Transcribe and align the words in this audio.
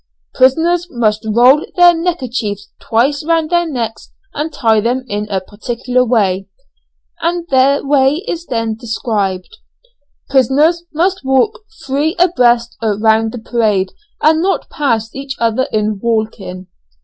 "Prisoners 0.33 0.87
must 0.89 1.27
roll 1.31 1.63
their 1.75 1.93
neckerchiefs 1.95 2.71
twice 2.81 3.23
round 3.23 3.51
their 3.51 3.69
necks 3.69 4.11
and 4.33 4.51
tie 4.51 4.81
them 4.81 5.05
in 5.07 5.27
a 5.29 5.39
particular 5.39 6.03
way," 6.03 6.47
and 7.21 7.45
the 7.51 7.81
way 7.83 8.23
is 8.27 8.47
then 8.47 8.73
described. 8.73 9.57
"Prisoners 10.27 10.85
must 10.91 11.23
walk 11.23 11.59
three 11.85 12.15
abreast 12.17 12.75
round 12.81 13.31
the 13.31 13.37
parade, 13.37 13.89
and 14.23 14.41
not 14.41 14.67
pass 14.71 15.13
each 15.13 15.35
other 15.37 15.67
in 15.71 15.99
walking." 16.01 16.65